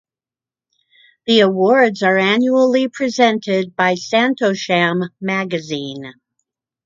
The 1.27 1.41
awards 1.41 2.01
are 2.01 2.17
annually 2.17 2.87
presented 2.87 3.75
by 3.75 3.93
"Santosham" 3.93 5.07
magazine. 5.21 6.13